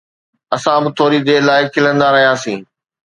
اسان 0.55 0.77
به 0.83 0.89
ٿوري 0.97 1.19
دير 1.27 1.41
لاءِ 1.49 1.61
کلندا 1.73 2.07
رهياسين 2.15 2.59